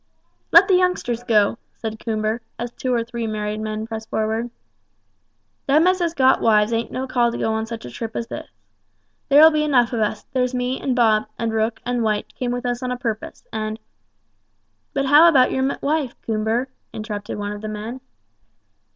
"Let 0.51 0.67
the 0.67 0.73
youngsters 0.73 1.21
go," 1.21 1.59
said 1.77 1.99
Coomber, 1.99 2.41
as 2.57 2.71
two 2.71 2.91
or 2.91 3.03
three 3.03 3.27
married 3.27 3.59
men 3.61 3.85
pressed 3.85 4.09
forward; 4.09 4.49
"them 5.67 5.85
as 5.85 5.99
has 5.99 6.15
got 6.15 6.41
wives 6.41 6.73
ain't 6.73 6.89
no 6.91 7.05
call 7.05 7.31
to 7.31 7.37
go 7.37 7.53
on 7.53 7.67
such 7.67 7.85
a 7.85 7.91
trip 7.91 8.15
as 8.15 8.25
this. 8.25 8.49
There'll 9.29 9.51
be 9.51 9.61
enough 9.63 9.93
of 9.93 9.99
us; 9.99 10.23
there's 10.33 10.55
me 10.55 10.81
and 10.81 10.95
Bob, 10.95 11.25
and 11.37 11.53
Rook 11.53 11.81
and 11.85 12.01
White 12.01 12.33
came 12.33 12.49
with 12.49 12.65
us 12.65 12.81
a 12.81 12.95
purpose, 12.95 13.45
and" 13.53 13.77
"But 14.95 15.05
how 15.05 15.29
about 15.29 15.51
your 15.51 15.77
wife, 15.83 16.19
Coomber?" 16.23 16.65
interrupted 16.91 17.37
one 17.37 17.51
of 17.51 17.61
the 17.61 17.67
men. 17.67 18.01